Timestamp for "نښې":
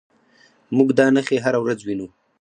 1.15-1.37